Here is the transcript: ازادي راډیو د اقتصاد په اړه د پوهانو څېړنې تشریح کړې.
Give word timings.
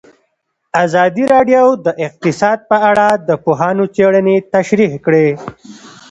ازادي 0.83 1.23
راډیو 1.33 1.65
د 1.85 1.87
اقتصاد 2.07 2.59
په 2.69 2.77
اړه 2.89 3.07
د 3.27 3.29
پوهانو 3.43 3.83
څېړنې 3.95 4.35
تشریح 4.53 4.91
کړې. 5.05 5.27